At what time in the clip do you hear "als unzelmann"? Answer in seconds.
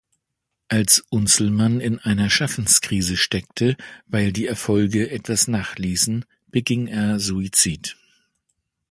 0.67-1.79